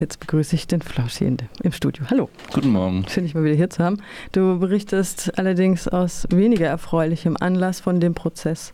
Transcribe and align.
Jetzt 0.00 0.18
begrüße 0.18 0.56
ich 0.56 0.66
den 0.66 0.80
Flauschierende 0.80 1.44
im 1.62 1.72
Studio. 1.72 2.06
Hallo. 2.08 2.30
Guten 2.54 2.70
Morgen. 2.70 3.04
Schön, 3.06 3.24
dich 3.24 3.34
mal 3.34 3.44
wieder 3.44 3.54
hier 3.54 3.68
zu 3.68 3.84
haben. 3.84 3.98
Du 4.32 4.58
berichtest 4.58 5.38
allerdings 5.38 5.88
aus 5.88 6.26
weniger 6.30 6.68
erfreulichem 6.68 7.36
Anlass 7.38 7.80
von 7.80 8.00
dem 8.00 8.14
Prozess, 8.14 8.72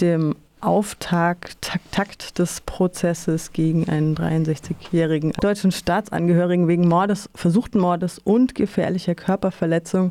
dem 0.00 0.36
Auftakt 0.60 1.72
Takt 1.90 2.38
des 2.38 2.60
Prozesses 2.60 3.52
gegen 3.52 3.88
einen 3.88 4.14
63-jährigen 4.14 5.32
deutschen 5.40 5.72
Staatsangehörigen 5.72 6.68
wegen 6.68 6.86
Mordes, 6.86 7.28
versuchten 7.34 7.80
Mordes 7.80 8.20
und 8.20 8.54
gefährlicher 8.54 9.16
Körperverletzung. 9.16 10.10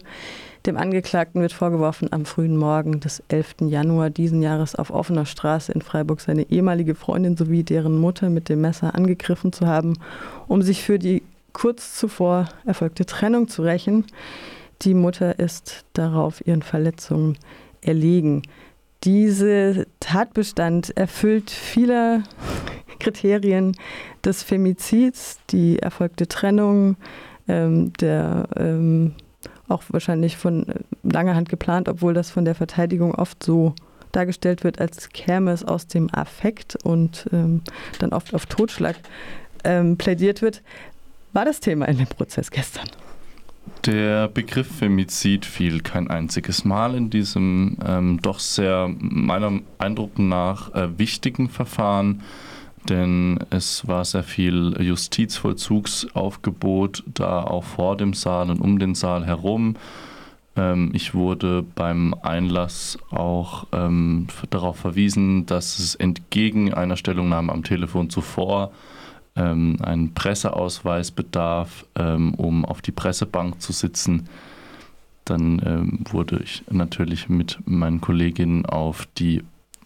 Dem 0.66 0.76
Angeklagten 0.76 1.41
wird 1.41 1.54
vorgeworfen, 1.54 2.12
am 2.12 2.26
frühen 2.26 2.57
Morgen 2.57 3.00
des 3.00 3.23
11. 3.30 3.55
Januar 3.68 4.09
diesen 4.09 4.41
Jahres 4.41 4.76
auf 4.76 4.91
offener 4.91 5.26
Straße 5.26 5.71
in 5.71 5.82
Freiburg 5.82 6.20
seine 6.20 6.50
ehemalige 6.50 6.96
Freundin 6.96 7.38
sowie 7.38 7.64
deren 7.64 7.98
Mutter 7.98 8.30
mit 8.30 8.50
dem 8.50 8.62
Messer 8.62 8.94
angegriffen 8.94 9.54
zu 9.54 9.68
haben, 9.68 9.94
um 10.48 10.62
sich 10.62 10.84
für 10.84 11.00
die 11.00 11.23
kurz 11.54 11.95
zuvor 11.95 12.50
erfolgte 12.66 13.05
Trennung 13.05 13.48
zu 13.48 13.63
rächen. 13.63 14.05
Die 14.82 14.94
Mutter 14.94 15.40
ist 15.40 15.85
darauf 15.94 16.45
ihren 16.45 16.62
Verletzungen 16.62 17.38
erlegen. 17.82 18.44
Dieser 19.05 19.85
Tatbestand 20.02 20.96
erfüllt 20.98 21.49
viele 21.49 22.23
Kriterien 22.99 23.77
des 24.26 24.44
Femizids, 24.44 25.40
die 25.52 25.80
erfolgte 25.80 26.27
Trennung, 26.27 26.98
ähm, 27.48 27.94
der 27.94 28.49
ähm, 28.57 29.16
auch 29.70 29.84
wahrscheinlich 29.90 30.38
von 30.38 30.68
äh, 30.68 30.73
langer 31.04 31.36
Hand 31.36 31.50
geplant, 31.50 31.88
obwohl 31.88 32.14
das 32.14 32.30
von 32.30 32.46
der 32.46 32.55
Verteidigung 32.55 33.16
oft 33.16 33.41
so 33.44 33.73
dargestellt 34.12 34.64
wird, 34.64 34.82
als 34.82 35.10
käme 35.10 35.52
es 35.52 35.64
aus 35.64 35.88
dem 35.88 36.14
Affekt 36.14 36.77
und 36.84 37.30
ähm, 37.32 37.62
dann 38.00 38.12
oft 38.12 38.34
auf 38.34 38.48
Totschlag 38.48 38.96
ähm, 39.63 39.98
plädiert 39.98 40.41
wird. 40.41 40.62
War 41.32 41.46
das 41.46 41.60
Thema 41.60 41.88
in 41.88 41.98
dem 41.98 42.08
Prozess 42.08 42.50
gestern? 42.50 42.90
Der 43.86 44.27
Begriff 44.27 44.68
Femizid 44.80 45.46
fiel 45.46 45.82
kein 45.82 46.10
einziges 46.10 46.65
Mal 46.65 46.96
in 46.96 47.10
diesem 47.10 47.77
ähm, 47.86 48.20
doch 48.21 48.40
sehr 48.40 48.90
meiner 48.98 49.60
Eindruck 49.77 50.18
nach 50.18 50.74
äh, 50.74 50.98
wichtigen 50.98 51.49
Verfahren 51.49 52.24
denn 52.90 53.40
es 53.49 53.87
war 53.87 54.04
sehr 54.05 54.23
viel 54.23 54.76
Justizvollzugsaufgebot 54.82 57.04
da 57.13 57.43
auch 57.43 57.63
vor 57.63 57.98
dem 57.98 58.13
Saal 58.13 58.49
und 58.49 58.62
um 58.62 58.79
den 58.79 58.96
Saal 58.96 59.26
herum. 59.26 59.76
Ähm, 60.55 60.91
ich 60.93 61.13
wurde 61.13 61.65
beim 61.76 62.15
Einlass 62.21 62.98
auch 63.12 63.68
ähm, 63.71 64.28
darauf 64.50 64.78
verwiesen, 64.78 65.46
dass 65.46 65.78
es 65.79 65.96
entgegen 65.96 66.73
einer 66.73 66.97
Stellungnahme 66.97 67.53
am 67.53 67.63
Telefon 67.63 68.09
zuvor 68.09 68.72
ähm, 69.35 69.78
einen 69.81 70.13
Presseausweis 70.13 71.12
bedarf, 71.12 71.85
ähm, 71.96 72.34
um 72.34 72.66
auf 72.66 72.81
die 72.81 72.91
Pressebank 72.91 73.62
zu 73.62 73.72
sitzen. 73.72 74.28
Dann 75.25 75.62
ähm, 75.66 76.00
wurde 76.09 76.41
ich 76.44 76.63
natürlich 76.72 77.29
mit 77.29 77.59
meinen 77.66 78.01
Kolleginnen 78.01 78.66
auf 78.66 79.07
die 79.18 79.44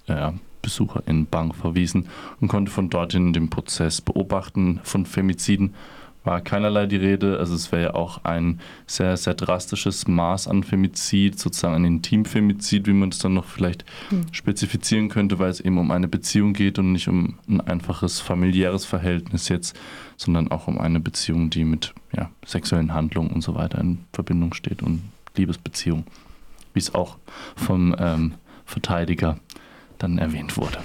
ja, 0.08 0.34
Besucher 0.64 1.04
in 1.06 1.28
Bank 1.28 1.56
verwiesen 1.56 2.08
und 2.42 2.48
konnte 2.48 2.72
von 2.72 2.90
dorthin 2.90 3.34
den 3.34 3.52
Prozess 3.52 4.02
beobachten. 4.02 4.80
Von 4.84 5.06
Femiziden 5.06 5.76
war 6.24 6.42
keinerlei 6.42 6.86
die 6.86 6.96
Rede. 6.96 7.38
Also 7.38 7.54
es 7.54 7.72
wäre 7.72 7.84
ja 7.84 7.94
auch 7.94 8.24
ein 8.24 8.60
sehr, 8.88 9.18
sehr 9.18 9.34
drastisches 9.34 10.08
Maß 10.08 10.48
an 10.48 10.64
Femizid, 10.64 11.38
sozusagen 11.38 11.76
ein 11.76 11.86
Intimfemizid, 11.86 12.88
wie 12.88 12.94
man 12.94 13.10
es 13.10 13.20
dann 13.20 13.34
noch 13.34 13.46
vielleicht 13.46 13.86
mhm. 14.10 14.26
spezifizieren 14.32 15.10
könnte, 15.10 15.38
weil 15.40 15.50
es 15.50 15.60
eben 15.60 15.78
um 15.78 15.92
eine 15.92 16.08
Beziehung 16.08 16.54
geht 16.54 16.80
und 16.80 16.94
nicht 16.94 17.08
um 17.08 17.38
ein 17.48 17.62
einfaches 17.62 18.20
familiäres 18.20 18.86
Verhältnis 18.86 19.50
jetzt, 19.50 19.78
sondern 20.18 20.50
auch 20.50 20.68
um 20.68 20.80
eine 20.80 21.00
Beziehung, 21.00 21.50
die 21.50 21.66
mit 21.66 21.94
ja, 22.16 22.30
sexuellen 22.46 22.94
Handlungen 22.94 23.32
und 23.32 23.42
so 23.42 23.56
weiter 23.56 23.80
in 23.80 24.00
Verbindung 24.14 24.54
steht 24.54 24.82
und 24.82 25.04
Liebesbeziehung, 25.36 26.06
wie 26.74 26.80
es 26.80 26.96
auch 26.96 27.18
vom 27.56 27.96
ähm, 28.00 28.36
Verteidiger 28.66 29.38
dann 30.00 30.18
erwähnt 30.18 30.58
wurde. 30.58 30.80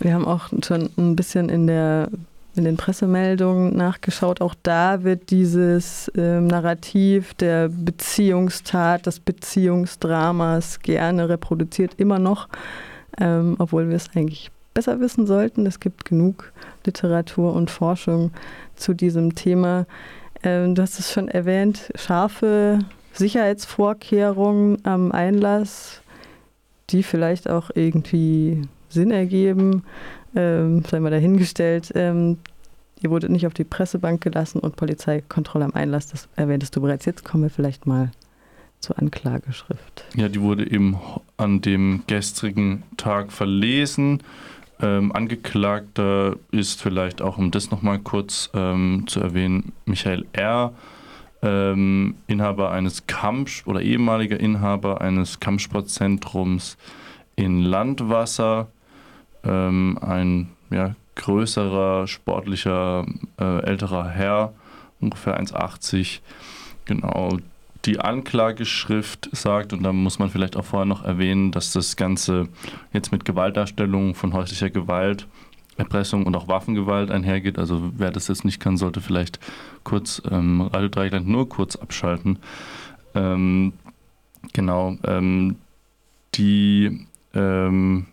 Wir 0.00 0.14
haben 0.14 0.26
auch 0.26 0.50
schon 0.64 0.90
ein 0.96 1.16
bisschen 1.16 1.48
in 1.48 1.66
der 1.66 2.08
in 2.58 2.64
den 2.64 2.76
Pressemeldungen 2.76 3.74
nachgeschaut. 3.76 4.40
Auch 4.40 4.54
da 4.62 5.04
wird 5.04 5.30
dieses 5.30 6.08
äh, 6.08 6.40
Narrativ 6.40 7.32
der 7.34 7.68
Beziehungstat, 7.68 9.06
des 9.06 9.20
Beziehungsdramas 9.20 10.80
gerne 10.80 11.28
reproduziert, 11.28 11.94
immer 11.96 12.18
noch, 12.18 12.48
ähm, 13.18 13.54
obwohl 13.58 13.88
wir 13.88 13.96
es 13.96 14.10
eigentlich 14.14 14.50
besser 14.74 15.00
wissen 15.00 15.26
sollten. 15.26 15.66
Es 15.66 15.80
gibt 15.80 16.04
genug 16.04 16.52
Literatur 16.84 17.54
und 17.54 17.70
Forschung 17.70 18.32
zu 18.76 18.92
diesem 18.92 19.34
Thema. 19.34 19.86
Ähm, 20.42 20.74
du 20.74 20.82
hast 20.82 20.98
es 20.98 21.12
schon 21.12 21.28
erwähnt, 21.28 21.90
scharfe 21.94 22.80
Sicherheitsvorkehrungen 23.12 24.84
am 24.84 25.12
Einlass 25.12 26.02
die 26.90 27.02
vielleicht 27.02 27.48
auch 27.48 27.70
irgendwie 27.74 28.62
Sinn 28.88 29.10
ergeben, 29.10 29.84
ähm, 30.34 30.82
sei 30.84 31.00
mal 31.00 31.10
dahingestellt. 31.10 31.92
Ähm, 31.94 32.38
ihr 33.00 33.10
wurdet 33.10 33.30
nicht 33.30 33.46
auf 33.46 33.54
die 33.54 33.64
Pressebank 33.64 34.20
gelassen 34.22 34.60
und 34.60 34.76
Polizeikontrolle 34.76 35.66
am 35.66 35.74
Einlass, 35.74 36.08
das 36.08 36.28
erwähntest 36.36 36.74
du 36.76 36.80
bereits. 36.80 37.04
Jetzt 37.04 37.24
kommen 37.24 37.44
wir 37.44 37.50
vielleicht 37.50 37.86
mal 37.86 38.10
zur 38.80 38.98
Anklageschrift. 38.98 40.04
Ja, 40.14 40.28
die 40.28 40.40
wurde 40.40 40.70
eben 40.70 40.98
an 41.36 41.60
dem 41.60 42.04
gestrigen 42.06 42.84
Tag 42.96 43.32
verlesen. 43.32 44.22
Ähm, 44.80 45.10
Angeklagter 45.12 46.36
ist 46.52 46.80
vielleicht 46.80 47.20
auch, 47.20 47.38
um 47.38 47.50
das 47.50 47.70
nochmal 47.70 47.98
kurz 47.98 48.50
ähm, 48.54 49.04
zu 49.08 49.20
erwähnen, 49.20 49.72
Michael 49.86 50.26
R., 50.32 50.72
ähm, 51.42 52.16
Inhaber 52.26 52.72
eines 52.72 53.06
Kampf- 53.06 53.66
oder 53.66 53.80
ehemaliger 53.80 54.38
Inhaber 54.38 55.00
eines 55.00 55.40
Kampfsportzentrums 55.40 56.76
in 57.36 57.62
Landwasser, 57.62 58.68
ähm, 59.44 59.98
ein 60.00 60.48
ja, 60.70 60.94
größerer, 61.14 62.06
sportlicher, 62.06 63.06
äh, 63.38 63.62
älterer 63.64 64.08
Herr, 64.08 64.54
ungefähr 65.00 65.38
1,80. 65.38 66.20
Genau, 66.84 67.38
die 67.84 68.00
Anklageschrift 68.00 69.28
sagt, 69.32 69.72
und 69.72 69.82
da 69.82 69.92
muss 69.92 70.18
man 70.18 70.30
vielleicht 70.30 70.56
auch 70.56 70.64
vorher 70.64 70.86
noch 70.86 71.04
erwähnen, 71.04 71.52
dass 71.52 71.72
das 71.72 71.96
Ganze 71.96 72.48
jetzt 72.92 73.12
mit 73.12 73.24
Gewaltdarstellungen 73.24 74.14
von 74.14 74.32
häuslicher 74.32 74.70
Gewalt 74.70 75.26
Erpressung 75.78 76.26
und 76.26 76.34
auch 76.36 76.48
Waffengewalt 76.48 77.10
einhergeht. 77.10 77.58
Also 77.58 77.92
wer 77.96 78.10
das 78.10 78.28
jetzt 78.28 78.44
nicht 78.44 78.60
kann, 78.60 78.76
sollte 78.76 79.00
vielleicht 79.00 79.38
kurz 79.84 80.20
ähm, 80.30 80.60
Radio 80.60 80.88
Dreieckland 80.88 81.28
nur 81.28 81.48
kurz 81.48 81.76
abschalten. 81.76 82.38
Ähm, 83.14 83.72
genau, 84.52 84.96
ähm, 85.04 85.56
die 86.34 87.06
ähm, 87.34 88.06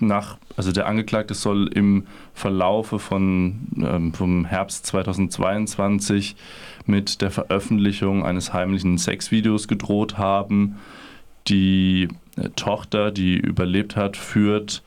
nach, 0.00 0.38
also 0.56 0.72
der 0.72 0.86
Angeklagte 0.86 1.34
soll 1.34 1.68
im 1.68 2.06
Verlaufe 2.32 2.98
von 2.98 3.68
ähm, 3.76 4.12
vom 4.12 4.44
Herbst 4.44 4.86
2022 4.86 6.36
mit 6.86 7.20
der 7.20 7.30
Veröffentlichung 7.30 8.24
eines 8.24 8.52
heimlichen 8.52 8.98
Sexvideos 8.98 9.68
gedroht 9.68 10.18
haben. 10.18 10.76
Die 11.48 12.08
äh, 12.36 12.48
Tochter, 12.56 13.10
die 13.10 13.36
überlebt 13.36 13.96
hat, 13.96 14.16
führt 14.16 14.82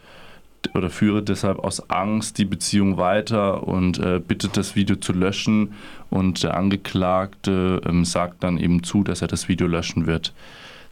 oder 0.75 0.89
führe 0.89 1.23
deshalb 1.23 1.59
aus 1.59 1.89
Angst 1.89 2.37
die 2.37 2.45
Beziehung 2.45 2.97
weiter 2.97 3.67
und 3.67 3.99
äh, 3.99 4.19
bittet 4.19 4.57
das 4.57 4.75
Video 4.75 4.95
zu 4.95 5.13
löschen 5.13 5.73
und 6.09 6.43
der 6.43 6.55
Angeklagte 6.55 7.81
ähm, 7.85 8.05
sagt 8.05 8.43
dann 8.43 8.57
eben 8.57 8.83
zu, 8.83 9.03
dass 9.03 9.21
er 9.21 9.27
das 9.27 9.47
Video 9.47 9.67
löschen 9.67 10.07
wird. 10.07 10.33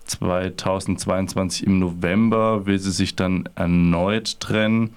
2022 0.06 1.66
im 1.66 1.80
November 1.80 2.66
will 2.66 2.80
sie 2.80 2.92
sich 2.92 3.16
dann 3.16 3.50
erneut 3.56 4.40
trennen. 4.40 4.92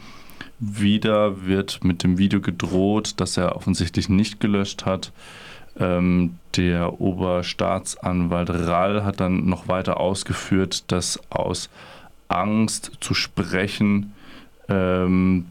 Wieder 0.59 1.47
wird 1.47 1.85
mit 1.85 2.03
dem 2.03 2.19
Video 2.19 2.41
gedroht, 2.41 3.15
das 3.19 3.37
er 3.37 3.57
offensichtlich 3.57 4.09
nicht 4.09 4.41
gelöscht 4.41 4.87
hat. 4.87 5.13
Ähm, 5.79 6.39
der 6.57 7.01
Oberstaatsanwalt 7.01 8.51
Rall 8.51 9.05
hat 9.05 9.21
dann 9.21 9.47
noch 9.47 9.69
weiter 9.69 9.99
ausgeführt, 9.99 10.91
dass 10.91 11.21
aus 11.31 11.71
Angst 12.29 12.93
zu 13.01 13.15
sprechen 13.15 14.13
ähm, 14.69 15.47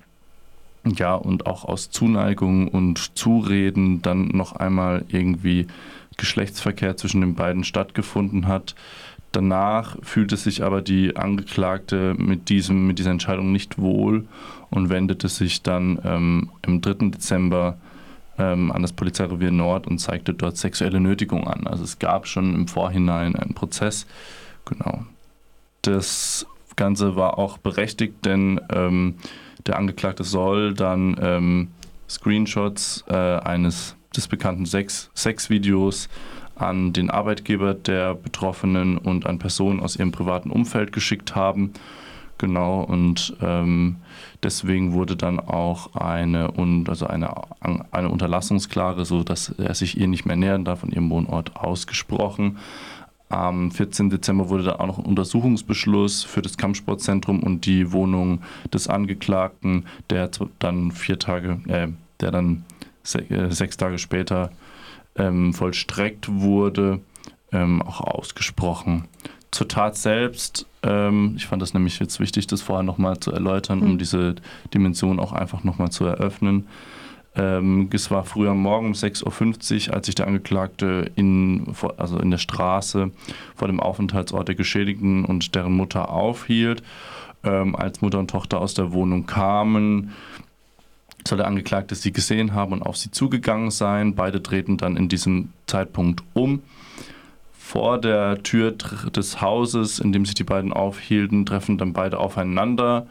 ja, 0.85 1.15
und 1.15 1.45
auch 1.45 1.65
aus 1.65 1.89
Zuneigung 1.89 2.67
und 2.67 3.17
Zureden 3.17 4.01
dann 4.01 4.29
noch 4.29 4.55
einmal 4.55 5.03
irgendwie 5.09 5.67
Geschlechtsverkehr 6.17 6.97
zwischen 6.97 7.21
den 7.21 7.35
beiden 7.35 7.63
stattgefunden 7.63 8.47
hat. 8.47 8.75
Danach 9.31 9.97
fühlte 10.01 10.37
sich 10.37 10.63
aber 10.63 10.81
die 10.81 11.15
Angeklagte 11.15 12.15
mit, 12.17 12.49
diesem, 12.49 12.87
mit 12.87 12.99
dieser 12.99 13.11
Entscheidung 13.11 13.51
nicht 13.51 13.77
wohl 13.77 14.25
und 14.69 14.89
wendete 14.89 15.27
sich 15.27 15.61
dann 15.61 15.99
ähm, 16.03 16.49
im 16.65 16.81
3. 16.81 17.09
Dezember 17.09 17.77
ähm, 18.37 18.71
an 18.71 18.81
das 18.81 18.93
Polizeirevier 18.93 19.51
Nord 19.51 19.87
und 19.87 19.99
zeigte 19.99 20.33
dort 20.33 20.57
sexuelle 20.57 20.99
Nötigung 20.99 21.47
an. 21.47 21.67
Also 21.67 21.83
es 21.83 21.99
gab 21.99 22.27
schon 22.27 22.55
im 22.55 22.67
Vorhinein 22.67 23.35
einen 23.35 23.53
Prozess. 23.53 24.07
Genau. 24.65 25.03
Das 25.81 26.45
Ganze 26.77 27.17
war 27.17 27.37
auch 27.37 27.57
berechtigt, 27.57 28.25
denn 28.25 28.61
ähm, 28.71 29.15
der 29.65 29.77
Angeklagte 29.77 30.23
soll 30.23 30.73
dann 30.73 31.17
ähm, 31.21 31.67
Screenshots 32.07 33.03
äh, 33.09 33.13
eines 33.13 33.97
des 34.15 34.27
bekannten 34.27 34.65
Sex 34.65 35.09
Sexvideos 35.13 36.07
an 36.55 36.93
den 36.93 37.09
Arbeitgeber 37.09 37.73
der 37.73 38.15
Betroffenen 38.15 38.97
und 38.97 39.25
an 39.25 39.37
Personen 39.37 39.79
aus 39.79 39.95
ihrem 39.95 40.11
privaten 40.11 40.49
Umfeld 40.49 40.91
geschickt 40.91 41.35
haben. 41.35 41.73
Genau, 42.39 42.81
und 42.81 43.35
ähm, 43.41 43.97
deswegen 44.43 44.93
wurde 44.93 45.15
dann 45.15 45.39
auch 45.39 45.95
eine, 45.95 46.53
also 46.87 47.07
eine, 47.07 47.33
eine 47.91 48.09
Unterlassungsklage, 48.09 49.05
so 49.05 49.23
dass 49.23 49.49
er 49.57 49.73
sich 49.73 49.97
ihr 49.97 50.07
nicht 50.07 50.25
mehr 50.25 50.35
nähern 50.35 50.63
darf, 50.63 50.83
an 50.83 50.91
ihrem 50.91 51.09
Wohnort 51.09 51.55
ausgesprochen. 51.55 52.57
Am 53.29 53.71
14. 53.71 54.09
Dezember 54.09 54.49
wurde 54.49 54.63
dann 54.63 54.77
auch 54.77 54.87
noch 54.87 54.99
ein 54.99 55.05
Untersuchungsbeschluss 55.05 56.23
für 56.23 56.41
das 56.41 56.57
Kampfsportzentrum 56.57 57.43
und 57.43 57.65
die 57.65 57.91
Wohnung 57.91 58.41
des 58.73 58.87
Angeklagten, 58.87 59.85
der 60.09 60.29
dann 60.59 60.91
vier 60.91 61.19
Tage, 61.19 61.59
äh, 61.67 61.89
der 62.21 62.31
dann 62.31 62.63
se 63.03 63.19
äh, 63.29 63.51
sechs 63.51 63.75
Tage 63.75 63.97
später 63.97 64.51
ähm, 65.17 65.53
vollstreckt 65.53 66.29
wurde, 66.29 67.01
ähm, 67.51 67.81
auch 67.81 68.01
ausgesprochen. 68.01 69.05
Zur 69.51 69.67
Tat 69.67 69.97
selbst, 69.97 70.65
ähm, 70.83 71.33
ich 71.35 71.47
fand 71.47 71.61
das 71.61 71.73
nämlich 71.73 71.99
jetzt 71.99 72.19
wichtig, 72.19 72.47
das 72.47 72.61
vorher 72.61 72.83
nochmal 72.83 73.19
zu 73.19 73.31
erläutern, 73.31 73.79
mhm. 73.79 73.85
um 73.85 73.97
diese 73.97 74.35
Dimension 74.73 75.19
auch 75.19 75.33
einfach 75.33 75.63
nochmal 75.63 75.89
zu 75.89 76.05
eröffnen. 76.05 76.67
Ähm, 77.37 77.89
es 77.93 78.09
war 78.09 78.25
früher 78.25 78.55
Morgen 78.55 78.87
um 78.87 78.93
6.50 78.93 79.89
Uhr, 79.89 79.93
als 79.93 80.07
sich 80.07 80.15
der 80.15 80.27
Angeklagte 80.27 81.11
in, 81.15 81.67
also 81.97 82.19
in 82.19 82.31
der 82.31 82.39
Straße 82.39 83.11
vor 83.55 83.67
dem 83.67 83.79
Aufenthaltsort 83.79 84.47
der 84.47 84.55
Geschädigten 84.55 85.23
und 85.23 85.53
deren 85.53 85.73
Mutter 85.73 86.09
aufhielt. 86.09 86.81
Ähm, 87.43 87.75
als 87.75 88.01
Mutter 88.01 88.17
und 88.17 88.31
Tochter 88.31 88.59
aus 88.59 88.73
der 88.73 88.91
Wohnung 88.91 89.27
kamen, 89.27 90.13
soll 91.27 91.37
der 91.37 91.47
Angeklagte 91.47 91.93
sie 91.93 92.11
gesehen 92.11 92.53
haben 92.53 92.73
und 92.73 92.81
auf 92.81 92.97
sie 92.97 93.11
zugegangen 93.11 93.69
sein. 93.69 94.15
Beide 94.15 94.41
treten 94.41 94.77
dann 94.77 94.97
in 94.97 95.07
diesem 95.07 95.53
Zeitpunkt 95.67 96.23
um. 96.33 96.63
Vor 97.53 97.99
der 97.99 98.41
Tür 98.43 98.71
des 98.71 99.41
Hauses, 99.41 99.99
in 99.99 100.13
dem 100.13 100.25
sich 100.25 100.35
die 100.35 100.45
beiden 100.45 100.73
aufhielten, 100.73 101.45
treffen 101.45 101.77
dann 101.77 101.93
beide 101.93 102.17
aufeinander 102.17 103.07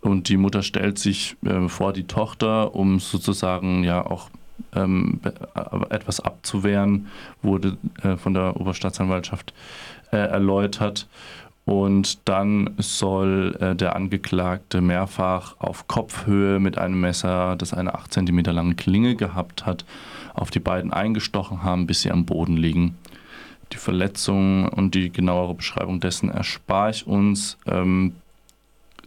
und 0.00 0.28
die 0.28 0.36
Mutter 0.36 0.62
stellt 0.62 0.98
sich 0.98 1.36
äh, 1.44 1.68
vor 1.68 1.92
die 1.92 2.04
Tochter, 2.04 2.74
um 2.74 3.00
sozusagen 3.00 3.84
ja 3.84 4.04
auch 4.04 4.30
ähm, 4.74 5.20
äh, 5.24 5.94
etwas 5.94 6.20
abzuwehren, 6.20 7.08
wurde 7.42 7.76
äh, 8.02 8.16
von 8.16 8.34
der 8.34 8.58
Oberstaatsanwaltschaft 8.58 9.52
äh, 10.10 10.16
erläutert. 10.16 11.08
Und 11.66 12.28
dann 12.28 12.70
soll 12.78 13.56
äh, 13.60 13.76
der 13.76 13.94
Angeklagte 13.94 14.80
mehrfach 14.80 15.56
auf 15.60 15.86
Kopfhöhe 15.86 16.58
mit 16.58 16.78
einem 16.78 17.00
Messer, 17.00 17.54
das 17.56 17.74
eine 17.74 17.94
8 17.94 18.12
cm 18.12 18.38
lange 18.46 18.74
Klinge 18.74 19.14
gehabt 19.14 19.66
hat, 19.66 19.84
auf 20.34 20.50
die 20.50 20.60
beiden 20.60 20.92
eingestochen 20.92 21.62
haben, 21.62 21.86
bis 21.86 22.02
sie 22.02 22.10
am 22.10 22.24
Boden 22.24 22.56
liegen. 22.56 22.96
Die 23.72 23.76
Verletzung 23.76 24.68
und 24.68 24.94
die 24.94 25.12
genauere 25.12 25.54
Beschreibung 25.54 26.00
dessen 26.00 26.28
erspare 26.28 26.90
ich 26.90 27.06
uns. 27.06 27.56
Ähm, 27.66 28.14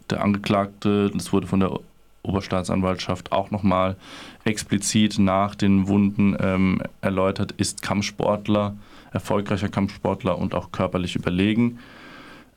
der 0.10 0.24
Angeklagte, 0.24 1.10
das 1.12 1.34
wurde 1.34 1.48
von 1.48 1.60
der 1.60 1.80
Oberstaatsanwaltschaft 2.24 3.32
auch 3.32 3.52
nochmal 3.52 3.98
explizit 4.46 5.20
nach 5.20 5.56
den 5.56 5.88
Wunden 5.88 6.36
ähm, 6.40 6.82
erläutert, 7.02 7.52
ist 7.54 7.82
Kampfsportler, 7.82 8.76
erfolgreicher 9.12 9.70
Kampfsportler 9.70 10.38
und 10.38 10.56
auch 10.56 10.72
körperlich 10.72 11.16
überlegen. 11.16 11.80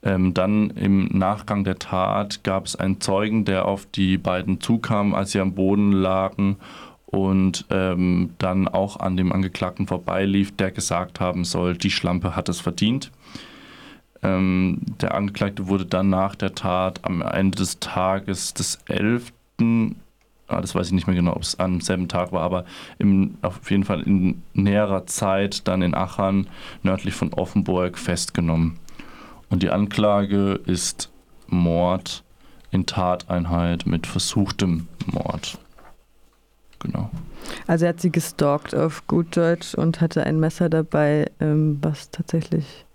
Ähm, 0.02 0.34
dann 0.34 0.70
im 0.70 1.06
Nachgang 1.06 1.64
der 1.64 1.78
Tat 1.78 2.44
gab 2.44 2.66
es 2.66 2.76
einen 2.76 3.00
Zeugen, 3.00 3.44
der 3.44 3.66
auf 3.66 3.86
die 3.86 4.18
beiden 4.18 4.60
zukam, 4.60 5.14
als 5.14 5.32
sie 5.32 5.40
am 5.40 5.54
Boden 5.54 5.90
lagen 5.90 6.56
und 7.06 7.64
ähm, 7.70 8.30
dann 8.38 8.68
auch 8.68 9.00
an 9.00 9.16
dem 9.16 9.32
Angeklagten 9.32 9.86
vorbeilief, 9.86 10.54
der 10.56 10.70
gesagt 10.70 11.18
haben 11.18 11.44
soll, 11.44 11.76
die 11.76 11.90
Schlampe 11.90 12.36
hat 12.36 12.48
es 12.48 12.60
verdient. 12.60 13.10
Ähm, 14.26 14.80
der 15.00 15.14
Angeklagte 15.14 15.68
wurde 15.68 15.86
dann 15.86 16.10
nach 16.10 16.34
der 16.34 16.54
Tat 16.54 16.98
am 17.04 17.22
Ende 17.22 17.58
des 17.58 17.78
Tages 17.78 18.54
des 18.54 18.80
11. 18.88 19.32
Ah, 20.48 20.60
das 20.60 20.74
weiß 20.74 20.88
ich 20.88 20.92
nicht 20.92 21.06
mehr 21.06 21.14
genau, 21.14 21.34
ob 21.34 21.42
es 21.42 21.58
am 21.60 21.80
selben 21.80 22.08
Tag 22.08 22.32
war, 22.32 22.42
aber 22.42 22.64
im, 22.98 23.38
auf 23.42 23.70
jeden 23.70 23.84
Fall 23.84 24.02
in 24.02 24.42
näherer 24.52 25.06
Zeit 25.06 25.68
dann 25.68 25.82
in 25.82 25.94
Achern, 25.94 26.48
nördlich 26.82 27.14
von 27.14 27.32
Offenburg, 27.34 27.98
festgenommen. 27.98 28.78
Und 29.48 29.62
die 29.62 29.70
Anklage 29.70 30.60
ist 30.66 31.10
Mord 31.46 32.24
in 32.72 32.84
Tateinheit 32.84 33.86
mit 33.86 34.08
versuchtem 34.08 34.88
Mord. 35.06 35.58
Genau. 36.80 37.10
Also 37.68 37.84
er 37.84 37.90
hat 37.90 38.00
sie 38.00 38.10
gestalkt 38.10 38.74
auf 38.74 39.06
gut 39.06 39.36
Deutsch 39.36 39.74
und 39.74 40.00
hatte 40.00 40.24
ein 40.24 40.40
Messer 40.40 40.68
dabei, 40.68 41.30
ähm, 41.40 41.78
was 41.80 42.10
tatsächlich 42.10 42.86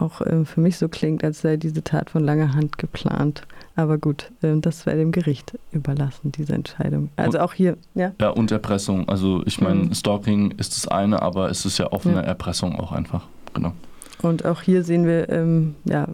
auch 0.00 0.20
äh, 0.20 0.44
für 0.44 0.60
mich 0.60 0.78
so 0.78 0.88
klingt, 0.88 1.22
als 1.24 1.40
sei 1.40 1.56
diese 1.56 1.82
Tat 1.82 2.10
von 2.10 2.24
langer 2.24 2.54
Hand 2.54 2.78
geplant. 2.78 3.46
Aber 3.76 3.98
gut, 3.98 4.30
äh, 4.42 4.56
das 4.60 4.86
wäre 4.86 4.96
dem 4.96 5.12
Gericht 5.12 5.58
überlassen, 5.72 6.32
diese 6.32 6.54
Entscheidung. 6.54 7.10
Also 7.16 7.38
und, 7.38 7.44
auch 7.44 7.52
hier, 7.52 7.76
ja. 7.94 8.12
Ja, 8.20 8.30
und 8.30 8.50
Erpressung. 8.50 9.08
Also 9.08 9.42
ich 9.46 9.60
meine, 9.60 9.84
mhm. 9.84 9.94
Stalking 9.94 10.52
ist 10.52 10.76
das 10.76 10.88
eine, 10.88 11.22
aber 11.22 11.50
es 11.50 11.64
ist 11.64 11.78
ja 11.78 11.92
offene 11.92 12.16
ja. 12.16 12.22
Erpressung 12.22 12.78
auch 12.78 12.92
einfach. 12.92 13.26
Genau. 13.54 13.72
Und 14.22 14.44
auch 14.44 14.62
hier 14.62 14.82
sehen 14.82 15.06
wir, 15.06 15.28
ähm, 15.30 15.76
ja, 15.84 16.08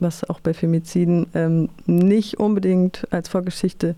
was 0.00 0.28
auch 0.28 0.40
bei 0.40 0.54
Femiziden 0.54 1.26
ähm, 1.34 1.68
nicht 1.86 2.38
unbedingt 2.38 3.06
als 3.10 3.28
Vorgeschichte 3.28 3.94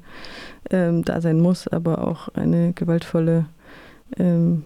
ähm, 0.70 1.04
da 1.04 1.20
sein 1.20 1.40
muss, 1.40 1.68
aber 1.68 2.06
auch 2.06 2.28
eine 2.34 2.72
gewaltvolle 2.72 3.46
ähm, 4.18 4.64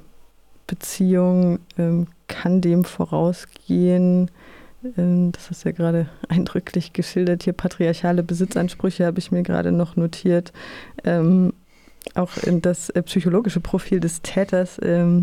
Beziehung 0.70 1.58
ähm, 1.78 2.06
kann 2.28 2.60
dem 2.60 2.84
vorausgehen, 2.84 4.30
ähm, 4.96 5.32
das 5.32 5.50
ist 5.50 5.64
ja 5.64 5.72
gerade 5.72 6.08
eindrücklich 6.28 6.92
geschildert. 6.92 7.42
Hier 7.42 7.52
patriarchale 7.52 8.22
Besitzansprüche 8.22 9.04
habe 9.04 9.18
ich 9.18 9.32
mir 9.32 9.42
gerade 9.42 9.72
noch 9.72 9.96
notiert. 9.96 10.52
Ähm, 11.04 11.52
auch 12.14 12.30
das 12.62 12.90
äh, 12.90 13.02
psychologische 13.02 13.60
Profil 13.60 13.98
des 13.98 14.22
Täters, 14.22 14.78
ähm, 14.82 15.22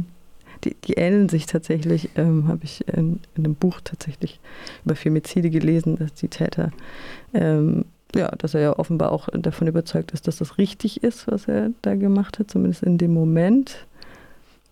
die, 0.64 0.76
die, 0.84 0.94
ähneln 0.94 1.30
sich 1.30 1.46
tatsächlich, 1.46 2.10
ähm, 2.16 2.48
habe 2.48 2.66
ich 2.66 2.86
in, 2.90 3.20
in, 3.36 3.46
einem 3.46 3.56
Buch 3.56 3.80
tatsächlich 3.82 4.40
über 4.84 4.96
Femizide 4.96 5.50
gelesen, 5.50 5.98
dass 5.98 6.14
die 6.14 6.28
Täter, 6.28 6.72
ähm, 7.34 7.86
ja, 8.14 8.30
dass 8.30 8.54
er 8.54 8.62
ja 8.62 8.78
offenbar 8.78 9.12
auch 9.12 9.30
davon 9.30 9.68
überzeugt 9.68 10.12
ist, 10.12 10.28
dass 10.28 10.38
das 10.38 10.58
richtig 10.58 11.04
ist, 11.04 11.28
was 11.28 11.48
er 11.48 11.72
da 11.84 11.96
gemacht 11.96 12.38
hat, 12.38 12.52
zumindest 12.52 12.84
in 12.84 12.98
dem 12.98 13.14
Moment. 13.14 13.88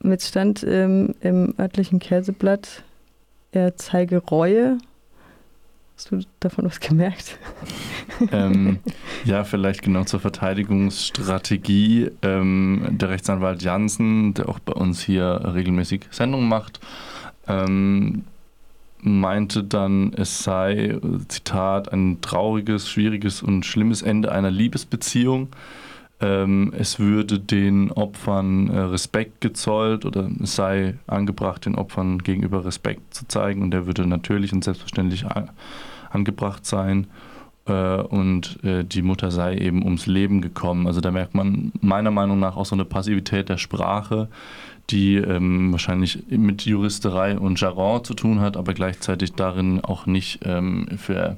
Mit 0.06 0.22
stand 0.22 0.64
ähm, 0.64 1.16
im 1.22 1.56
örtlichen 1.58 1.98
Käseblatt, 1.98 2.84
er 3.52 3.76
zeige 3.76 4.20
Reue. 4.20 4.78
Hast 5.98 6.12
du 6.12 6.20
davon 6.40 6.66
was 6.66 6.80
gemerkt? 6.80 7.40
ähm, 8.32 8.80
ja, 9.26 9.44
vielleicht 9.44 9.82
genau 9.82 10.04
zur 10.04 10.20
Verteidigungsstrategie. 10.20 12.12
Ähm, 12.22 12.86
der 12.92 13.10
Rechtsanwalt 13.10 13.64
Jansen, 13.64 14.36
der 14.36 14.48
auch 14.48 14.60
bei 14.60 14.74
uns 14.74 15.02
hier 15.02 15.42
regelmäßig 15.56 16.02
Sendungen 16.12 16.48
macht, 16.48 16.80
ähm, 17.48 18.26
meinte 19.02 19.64
dann, 19.64 20.14
es 20.14 20.44
sei, 20.44 21.00
Zitat, 21.30 21.92
ein 21.92 22.22
trauriges, 22.22 22.90
schwieriges 22.90 23.42
und 23.42 23.66
schlimmes 23.66 24.04
Ende 24.04 24.32
einer 24.32 24.52
Liebesbeziehung. 24.52 25.48
Ähm, 26.22 26.74
es 26.78 27.00
würde 27.00 27.40
den 27.40 27.92
Opfern 27.92 28.70
äh, 28.70 28.80
Respekt 28.80 29.42
gezollt 29.42 30.06
oder 30.06 30.30
es 30.42 30.56
sei 30.56 30.96
angebracht, 31.08 31.66
den 31.66 31.76
Opfern 31.76 32.20
gegenüber 32.20 32.64
Respekt 32.64 33.14
zu 33.14 33.28
zeigen 33.28 33.62
und 33.62 33.72
der 33.72 33.86
würde 33.86 34.08
natürlich 34.08 34.54
und 34.54 34.64
selbstverständlich 34.64 35.26
angebracht 36.10 36.66
sein. 36.66 37.08
Äh, 37.68 37.98
und 37.98 38.64
äh, 38.64 38.84
die 38.84 39.02
Mutter 39.02 39.32
sei 39.32 39.58
eben 39.58 39.84
ums 39.84 40.06
Leben 40.06 40.42
gekommen. 40.42 40.88
Also 40.88 41.02
da 41.02 41.12
merkt 41.12 41.36
man 41.36 41.72
meiner 41.82 42.12
Meinung 42.12 42.40
nach 42.40 42.56
auch 42.56 42.66
so 42.66 42.76
eine 42.76 42.86
Passivität 42.86 43.50
der 43.50 43.58
Sprache, 43.58 44.30
die 44.92 45.16
ähm, 45.16 45.72
wahrscheinlich 45.72 46.24
mit 46.30 46.62
Juristerei 46.62 47.38
und 47.38 47.60
Jargon 47.60 48.04
zu 48.04 48.14
tun 48.14 48.40
hat, 48.40 48.56
aber 48.56 48.74
gleichzeitig 48.74 49.34
darin 49.34 49.84
auch 49.84 50.06
nicht 50.06 50.42
ähm, 50.46 50.88
für 50.98 51.38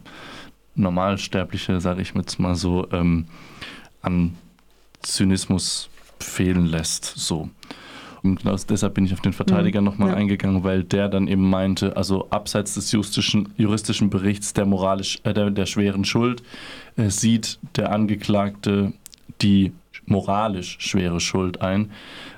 Normalsterbliche, 0.75 1.79
sage 1.79 2.01
ich 2.01 2.13
jetzt 2.13 2.39
mal 2.39 2.55
so, 2.55 2.87
ähm, 2.91 3.25
an 4.01 4.35
Zynismus 5.01 5.89
fehlen 6.19 6.65
lässt. 6.65 7.05
So. 7.05 7.49
Und 8.23 8.41
genau 8.41 8.55
deshalb 8.55 8.95
bin 8.95 9.05
ich 9.05 9.13
auf 9.13 9.21
den 9.21 9.33
Verteidiger 9.33 9.81
mhm. 9.81 9.85
nochmal 9.85 10.09
ja. 10.09 10.15
eingegangen, 10.15 10.63
weil 10.63 10.83
der 10.83 11.09
dann 11.09 11.27
eben 11.27 11.49
meinte, 11.49 11.95
also 11.95 12.29
abseits 12.29 12.73
des 12.73 12.91
juristischen, 12.91 13.53
juristischen 13.57 14.09
Berichts 14.09 14.53
der, 14.53 14.65
moralisch, 14.65 15.19
äh, 15.23 15.33
der, 15.33 15.51
der 15.51 15.65
schweren 15.65 16.05
Schuld 16.05 16.43
äh, 16.95 17.09
sieht 17.09 17.59
der 17.75 17.91
Angeklagte 17.91 18.93
die 19.41 19.71
moralisch 20.07 20.77
schwere 20.79 21.19
Schuld 21.19 21.61
ein. 21.61 21.91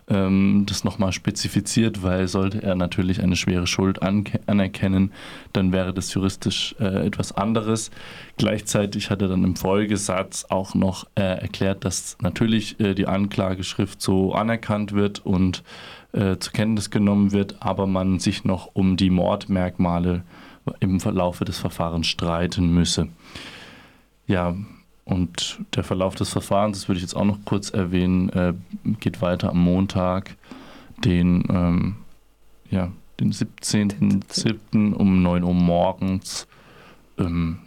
ähm, 0.10 0.66
das 0.68 0.84
nochmal 0.84 1.12
spezifiziert, 1.12 2.02
weil 2.04 2.28
sollte 2.28 2.64
er 2.64 2.76
natürlich 2.76 3.22
eine 3.22 3.36
schwere 3.36 3.68
Schuld 3.68 4.02
anerkennen, 4.02 5.12
dann 5.54 5.72
wäre 5.72 5.94
das 5.94 6.14
juristisch 6.14 6.76
äh, 6.80 7.06
etwas 7.06 7.32
anderes. 7.32 7.92
Gleichzeitig 8.38 9.10
hat 9.10 9.22
er 9.22 9.28
dann 9.28 9.44
im 9.44 9.56
Folgesatz 9.56 10.46
auch 10.50 10.74
noch 10.74 11.06
äh, 11.16 11.22
erklärt, 11.22 11.86
dass 11.86 12.18
natürlich 12.22 12.80
äh, 12.80 12.96
die 12.96 13.08
Anklageschrift 13.08 14.02
so 14.02 14.34
anerkannt 14.34 14.94
wird 14.94 15.26
und 15.26 15.64
äh, 16.12 16.38
zur 16.38 16.54
Kenntnis 16.54 16.90
genommen 16.90 17.32
wird, 17.32 17.58
aber 17.60 17.86
man 17.86 18.20
sich 18.20 18.44
noch 18.44 18.72
um 18.74 18.98
die 18.98 19.12
Mordmerkmale 19.12 20.24
im 20.80 21.00
Verlaufe 21.00 21.46
des 21.46 21.60
Verfahrens 21.60 22.08
streiten 22.08 22.74
müsse. 22.74 23.10
Ja, 24.28 24.56
und 25.10 25.60
der 25.76 25.84
Verlauf 25.84 26.14
des 26.14 26.30
Verfahrens, 26.30 26.80
das 26.80 26.88
würde 26.88 26.98
ich 26.98 27.04
jetzt 27.04 27.16
auch 27.16 27.26
noch 27.26 27.40
kurz 27.44 27.72
erwähnen, 27.72 28.30
äh, 28.30 28.54
geht 29.00 29.22
weiter 29.22 29.50
am 29.50 29.60
Montag, 29.64 30.36
den, 31.04 31.44
ähm, 31.50 31.96
ja, 32.70 32.92
den 33.20 33.34
17.07. 33.34 34.94
um 34.94 35.24
9 35.24 35.44
Uhr 35.44 35.54
morgens. 35.54 36.48
Ähm, 37.18 37.60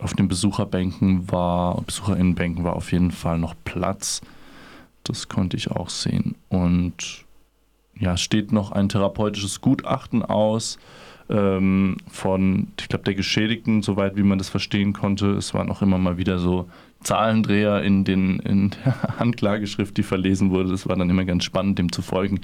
auf 0.00 0.12
den 0.12 0.28
Besucherbänken 0.28 1.30
war, 1.30 1.80
Besucherinnenbänken 1.82 2.64
war 2.64 2.76
auf 2.76 2.92
jeden 2.92 3.12
Fall 3.12 3.38
noch 3.38 3.54
Platz. 3.64 4.20
Das 5.04 5.28
konnte 5.28 5.56
ich 5.56 5.70
auch 5.70 5.88
sehen. 5.88 6.34
Und 6.50 7.24
ja, 7.98 8.16
steht 8.18 8.52
noch 8.52 8.72
ein 8.72 8.90
therapeutisches 8.90 9.62
Gutachten 9.62 10.22
aus 10.22 10.78
ähm, 11.28 11.96
von, 12.10 12.68
ich 12.78 12.88
glaube, 12.88 13.04
der 13.04 13.14
Geschädigten, 13.14 13.82
soweit 13.82 14.16
wie 14.16 14.22
man 14.22 14.38
das 14.38 14.48
verstehen 14.48 14.92
konnte. 14.92 15.30
Es 15.32 15.54
waren 15.54 15.70
auch 15.70 15.82
immer 15.82 15.98
mal 15.98 16.18
wieder 16.18 16.38
so 16.38 16.68
Zahlendreher 17.02 17.82
in, 17.82 18.04
den, 18.04 18.38
in 18.40 18.70
der 18.84 18.96
Anklageschrift, 19.20 19.96
die 19.96 20.02
verlesen 20.02 20.50
wurde. 20.50 20.70
Das 20.70 20.88
war 20.88 20.96
dann 20.96 21.10
immer 21.10 21.24
ganz 21.24 21.44
spannend, 21.44 21.78
dem 21.78 21.92
zu 21.92 22.02
folgen. 22.02 22.40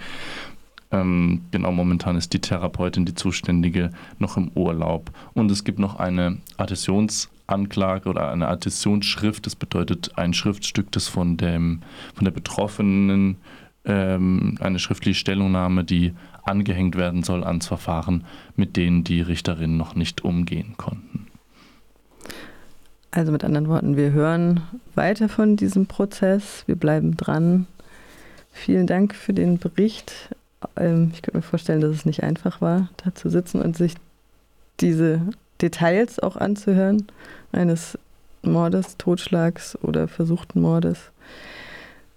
Ähm, 0.93 1.43
genau, 1.51 1.71
momentan 1.71 2.17
ist 2.17 2.33
die 2.33 2.41
Therapeutin, 2.41 3.05
die 3.05 3.15
Zuständige, 3.15 3.91
noch 4.19 4.37
im 4.37 4.51
Urlaub. 4.55 5.11
Und 5.35 5.51
es 5.51 5.65
gibt 5.65 5.79
noch 5.79 5.97
eine 5.97 6.39
Adhäsionsanklage 6.57 8.09
oder 8.09 8.31
eine 8.31 8.49
Adhäsionsschrift. 8.49 9.47
Das 9.47 9.55
bedeutet 9.55 10.19
ein 10.19 10.35
Schriftstück, 10.35 10.91
das 10.93 11.07
von, 11.07 11.37
dem, 11.37 11.83
von 12.15 12.25
der 12.25 12.33
Betroffenen 12.33 13.37
ähm, 13.85 14.57
eine 14.61 14.79
schriftliche 14.79 15.19
Stellungnahme, 15.19 15.85
die 15.85 16.13
angehängt 16.45 16.97
werden 16.97 17.23
soll 17.23 17.45
ans 17.45 17.67
Verfahren, 17.67 18.25
mit 18.57 18.77
denen 18.77 19.05
die 19.05 19.21
Richterinnen 19.21 19.77
noch 19.77 19.95
nicht 19.95 20.25
umgehen 20.25 20.75
konnten. 20.77 21.27
Also 23.13 23.33
mit 23.33 23.43
anderen 23.43 23.69
Worten, 23.69 23.97
wir 23.97 24.13
hören 24.13 24.61
weiter 24.95 25.29
von 25.29 25.57
diesem 25.57 25.87
Prozess, 25.87 26.63
wir 26.67 26.77
bleiben 26.77 27.17
dran. 27.17 27.67
Vielen 28.53 28.87
Dank 28.87 29.15
für 29.15 29.33
den 29.33 29.59
Bericht. 29.59 30.13
Ähm, 30.77 31.11
ich 31.13 31.23
könnte 31.23 31.39
mir 31.39 31.43
vorstellen, 31.43 31.81
dass 31.81 31.91
es 31.91 32.05
nicht 32.05 32.23
einfach 32.23 32.61
war, 32.61 32.89
da 33.05 33.15
zu 33.15 33.29
sitzen 33.29 33.61
und 33.61 33.77
sich 33.77 33.95
diese 34.81 35.21
Details 35.61 36.21
auch 36.21 36.37
anzuhören, 36.37 37.07
eines 37.53 37.99
Mordes, 38.43 38.97
Totschlags 38.97 39.77
oder 39.83 40.09
versuchten 40.09 40.61
Mordes 40.61 41.11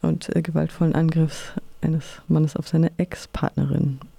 und 0.01 0.33
äh, 0.35 0.41
gewaltvollen 0.41 0.95
Angriffs 0.95 1.53
eines 1.81 2.21
Mannes 2.27 2.55
auf 2.55 2.67
seine 2.67 2.91
Ex-Partnerin. 2.97 3.99